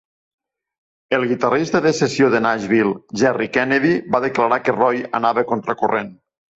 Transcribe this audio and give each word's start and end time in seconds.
El 1.17 1.25
guitarrista 1.31 1.81
de 1.87 1.91
sessió 1.99 2.31
de 2.37 2.43
Nashville, 2.47 2.97
Jerry 3.25 3.51
Kennedy, 3.61 3.95
va 4.19 4.25
declarar 4.27 4.63
que 4.67 4.79
Roy 4.83 5.07
anava 5.23 5.49
contracorrent. 5.57 6.15